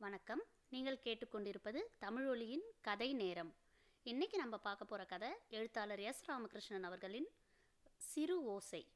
[0.00, 0.42] வணக்கம்.
[0.70, 3.50] நீங்கள் கேட்டுக்கொண்டிருப்பது தமிழொலியின் கதை நேரம்.
[4.04, 7.26] இன்றைக்கி நம்ம பார்க்க போகிற கதை எழுத்தாளர் எஸ் ராமகிருஷ்ணன் அவர்களின்
[7.96, 8.86] சிறு ஓசை.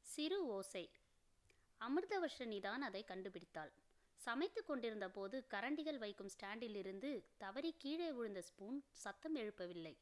[0.00, 0.90] சிறு ஓசை.
[1.80, 3.72] அமிர்தவர்ஷினி தான் அதை கண்டுபிடித்தாள்.
[4.14, 9.96] சமைத்து கொண்டிருந்த போது கரண்டிகள் வைக்கும் ஸ்டாண்டில் இருந்து தவறி கீழே விழுந்த ஸ்பூன் சத்தம் எழுப்பவில்லை.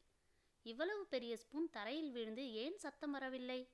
[0.62, 3.68] இவ்வளவு பெரிய ஸ்பூன் தரையில் விழுந்து ஏன் சத்தம் வரவில்லை?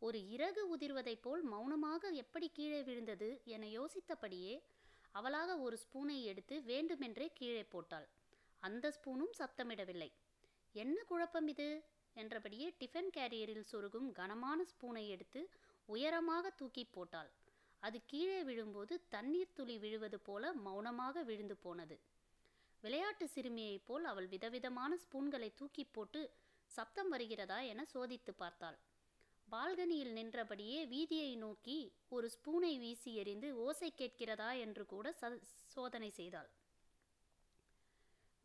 [0.00, 4.54] ஒரு இறகு உதிர்வதைப் போல் மௌனமாக எப்படி கீழே விழுந்தது என யோசித்தபடியே
[5.10, 8.06] அவளாக ஒரு ஸ்பூனை எடுத்து வேண்டுமென்றே கீழே போட்டாள்.
[8.62, 10.10] அந்த ஸ்பூனும் சத்தமிடவில்லை
[10.74, 11.68] என்ன குழப்பம் இது?
[12.16, 15.40] என்றபடியே டிஃபன் கேரியரில் சொருகும் கனமான ஸ்பூனை எடுத்து
[15.88, 17.30] உயரமாக தூக்கி போட்டாள்.
[17.82, 21.96] அது கீழே விழும்போது தண்ணீர் துளி விழுவது போல மௌனமாக விழுந்து போனது.
[22.82, 26.22] விளையாட்டு சிறுமியைப் போல் அவள் விதவிதமான ஸ்பூன்களை தூக்கி போட்டு
[26.70, 28.78] சப்தம் வருகிறதா என சோதித்து பார்த்தாள்.
[29.52, 31.76] பால்கனியில் நின்றபடியே வீதியை நோக்கி
[32.08, 35.30] ஒரு ஸ்பூனை வீசி எறிந்து ஓசை கேட்கிறதா என்று கூட ச
[35.66, 36.50] சோதனை செய்தாள்.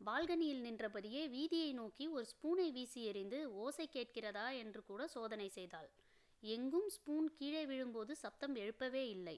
[0.00, 5.90] பால்கனியில் நின்றபடியே வீதியை நோக்கி ஒரு ஸ்பூனை வீசி எறிந்து ஓசை கேட்கிறதா என்று கூட சோதனை செய்தாள்.
[6.42, 9.36] எங்கும் ஸ்பூன் கீழே விழும்போது சப்தம் எழுப்பவே இல்லை.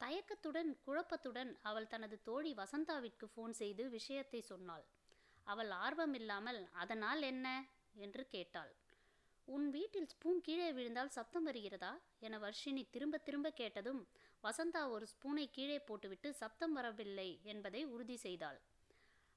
[0.00, 4.84] தயக்கத்துடன் குழப்பத்துடன் அவள் தனது தோழி வசந்தாவிற்கு ஃபோன் செய்து விஷயத்தை சொன்னாள்.
[5.46, 7.46] அவள் ஆர்வமில்லாமல் அதனால் என்ன?
[7.94, 8.72] என்று கேட்டாள்.
[9.48, 11.90] உன் வீட்டில் ஸ்பூன் கீழே விழுந்தால் சப்தம் வருகிறதா?
[12.18, 14.00] என வர்ஷினி திரும்ப திரும்ப கேட்டதும்
[14.42, 18.58] வசந்தா ஒரு ஸ்பூனை கீழே போட்டுவிட்டு சப்தம் வரவில்லை என்பதை உறுதி செய்தாள்.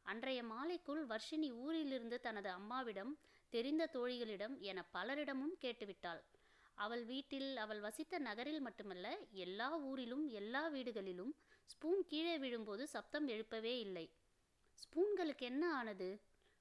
[0.04, 6.22] அன்றைய மாலைக்குள் வர்ஷினி ஊரிலிருந்து தனது அம்மாவிடம் தெரிந்த தோழிகளிடம் என பலரிடமும் கேட்டுவிட்டாள்.
[6.78, 11.34] அவள் வீட்டில் அவள் வசித்த நகரில் மட்டுமல்ல எல்லா ஊரிலும் எல்லா வீடுகளிலும்
[11.66, 14.06] ஸ்பூன் கீழே விழும்போது சப்தம் எழுப்பவே இல்லை.
[14.80, 16.10] ஸ்பூன்களுக்கு என்ன ஆனது?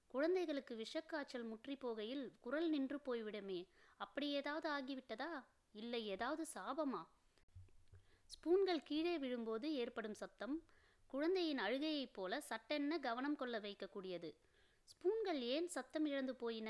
[0.09, 3.61] குழந்தைகளுக்கு விஷக்காய்ச்சல் முற்றி போகையில் குரல் நின்று போய்விடுமே.
[3.97, 5.45] அப்படி ஏதாவது ஆகிவிட்டதா?
[5.73, 7.03] இல்லை ஏதாவது சாபமா?
[8.27, 10.63] ஸ்பூன்கள் கீழே விழும்போது ஏற்படும் சத்தம்
[11.07, 14.31] குழந்தையின் அழுகையைப் போல சட்டென்ன கவனம் கொள்ள வைக்கக்கூடியது.
[14.85, 16.69] ஸ்பூன்கள் ஏன் சத்தம் இழந்து போயின?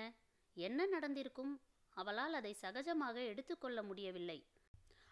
[0.57, 1.61] என்ன நடந்திருக்கும்?
[1.97, 4.39] அவளால் அதை சகஜமாக எடுத்துக்கொள்ள முடியவில்லை.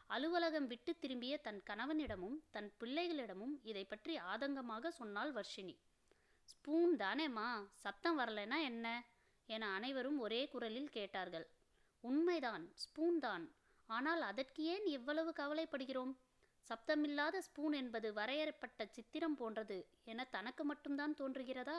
[0.07, 5.77] அலுவலகம் விட்டு திரும்பிய தன் கணவனிடமும் தன் பிள்ளைகளிடமும் இதை பற்றி ஆதங்கமாக சொன்னாள் வர்ஷினி.
[6.51, 8.87] ஸ்பூன் தானேம்மா சத்தம் வரலைன்னா என்ன?
[9.47, 11.47] என அனைவரும் ஒரே குரலில் கேட்டார்கள்.
[12.01, 13.45] உண்மைதான் ஸ்பூன் தான்
[13.87, 16.13] ஆனால் அதற்கு ஏன் இவ்வளவு கவலைப்படுகிறோம்?
[16.71, 21.79] சப்தமில்லாத ஸ்பூன் என்பது வரையறுப்பட்ட சித்திரம் போன்றது என தனக்கு மட்டும்தான் தோன்றுகிறதா?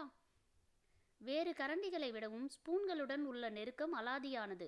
[1.22, 4.68] வேறு கரண்டிகளை விடவும் ஸ்பூன்களுடன் உள்ள நெருக்கம் அலாதியானது.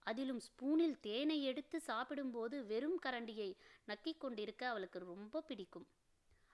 [0.00, 3.50] அதிலும் ஸ்பூனில் தேனை எடுத்து சாப்பிடும்போது வெறும் கரண்டியை
[3.88, 5.86] நக்கிக் கொண்டிருக்க அவளுக்கு ரொம்ப பிடிக்கும்.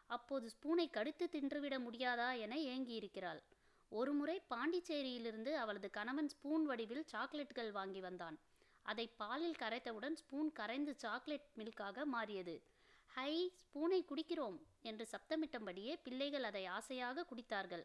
[0.06, 3.40] அப்போது ஸ்பூனை கடித்து தின்றுவிட முடியாதா என ஏங்கியிருக்கிறாள்.
[3.88, 8.38] ஒருமுறை பாண்டிச்சேரியிலிருந்து அவளது கணவன் ஸ்பூன் வடிவில் சாக்லேட்டுகள் வாங்கி வந்தான்.
[8.82, 12.62] அதை பாலில் கரைத்தவுடன் ஸ்பூன் கரைந்து சாக்லேட் மில்காக மாறியது.
[13.10, 17.84] ஹை ஸ்பூனை குடிக்கிறோம் என்று சப்தமிட்டபடியே பிள்ளைகள் அதை ஆசையாக குடித்தார்கள்.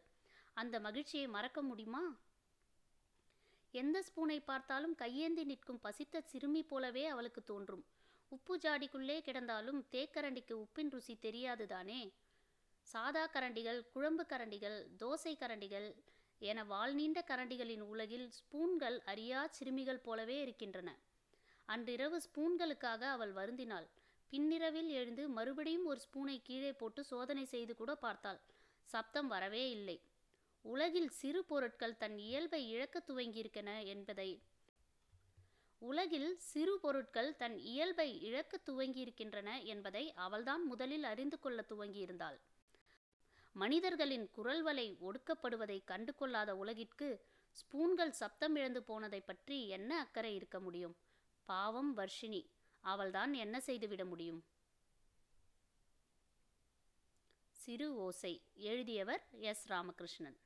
[0.53, 2.03] அந்த மகிழ்ச்சியை மறக்க முடியுமா?
[3.71, 7.83] எந்த ஸ்பூனை பார்த்தாலும் கையேந்தி நிற்கும் பசித்த சிறுமி போலவே அவளுக்கு தோன்றும்.
[8.31, 12.01] உப்பு ஜாடிக்குள்ளே கிடந்தாலும் தேக்கரண்டிக்கு உப்பின் ருசி தெரியாதுதானே?
[12.81, 15.87] சாதா கரண்டிகள் குழம்பு கரண்டிகள் தோசை கரண்டிகள்
[16.39, 20.89] என வால் நீண்ட கரண்டிகளின் உலகில் ஸ்பூன்கள் அறியா சிறுமிகள் போலவே இருக்கின்றன.
[21.65, 23.87] அன்றிரவு ஸ்பூன்களுக்காக அவள் வருந்தினாள்.
[24.29, 28.39] பின்னிரவில் எழுந்து மறுபடியும் ஒரு ஸ்பூனை கீழே போட்டு சோதனை செய்து கூட பார்த்தாள்.
[28.89, 29.97] சப்தம் வரவே இல்லை.
[30.65, 34.29] உலகில் சிறு பொருட்கள் தன் இயல்பை இழக்க துவங்கியிருக்கன என்பதை
[35.81, 42.37] உலகில் சிறு பொருட்கள் தன் இயல்பை இழக்க துவங்கியிருக்கின்றன என்பதை அவள்தான் முதலில் அறிந்து கொள்ள துவங்கியிருந்தாள்.
[43.55, 50.95] மனிதர்களின் குரல்வலை ஒடுக்கப்படுவதை கண்டு கொள்ளாத உலகிற்கு ஸ்பூன்கள் சப்தம் இழந்து போனதை பற்றி என்ன அக்கறை இருக்க முடியும்?
[51.45, 52.41] பாவம் வர்ஷினி
[52.83, 54.43] அவள்தான் என்ன செய்துவிட முடியும்?
[57.49, 58.33] சிறு ஓசை
[58.69, 59.65] எழுதியவர் எஸ்.
[59.71, 60.37] ராமகிருஷ்ணன்.